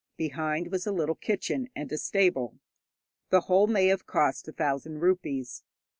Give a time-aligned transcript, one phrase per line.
[0.17, 2.57] Behind was a little kitchen and a stable.
[3.29, 5.63] The whole may have cost a thousand rupees.